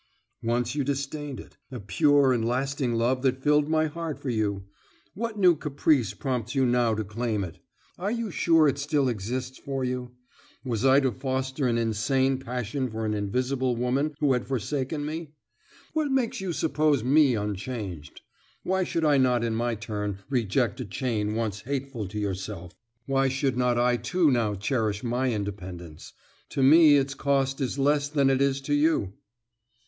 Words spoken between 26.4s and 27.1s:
To me